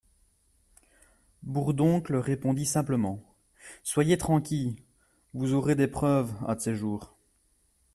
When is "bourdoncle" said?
1.43-2.15